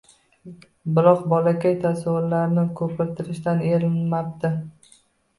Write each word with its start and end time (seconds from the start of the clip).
Biroq 0.93 1.19
bolakay 1.33 1.75
tasavvurlarini 1.83 2.63
ko’pirtirishdan 2.79 3.61
erinmabdi. 3.75 4.51